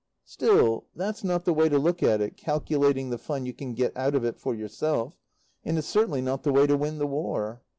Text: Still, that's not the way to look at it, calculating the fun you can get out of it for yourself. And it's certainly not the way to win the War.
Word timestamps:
Still, 0.25 0.87
that's 0.95 1.23
not 1.23 1.45
the 1.45 1.53
way 1.53 1.69
to 1.69 1.77
look 1.77 2.01
at 2.01 2.21
it, 2.21 2.35
calculating 2.35 3.11
the 3.11 3.19
fun 3.19 3.45
you 3.45 3.53
can 3.53 3.75
get 3.75 3.95
out 3.95 4.15
of 4.15 4.25
it 4.25 4.35
for 4.39 4.55
yourself. 4.55 5.13
And 5.63 5.77
it's 5.77 5.85
certainly 5.85 6.21
not 6.23 6.41
the 6.41 6.51
way 6.51 6.65
to 6.65 6.75
win 6.75 6.97
the 6.97 7.05
War. 7.05 7.61